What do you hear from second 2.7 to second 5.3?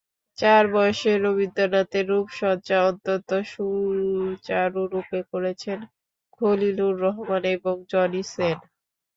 অত্যন্ত সুচারুরূপে